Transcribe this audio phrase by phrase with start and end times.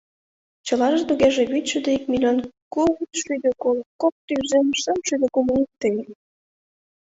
[0.65, 2.37] Чылаже тугеже вичшӱдӧ ик миллион
[2.73, 5.89] кудшӱдӧ коло кок тӱжем шымшӱдӧ кумло икте.